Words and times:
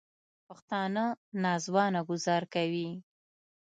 پښتانه 0.47 1.05
نا 1.43 1.53
ځوانه 1.65 1.99
ګوزار 2.09 2.43
کوي 2.53 2.89